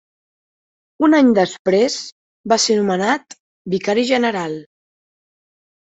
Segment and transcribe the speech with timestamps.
[1.07, 1.99] Un any després,
[2.55, 3.39] va ser nomenat
[3.77, 4.63] Vicari general.